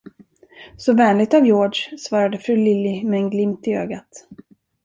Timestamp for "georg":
1.45-1.77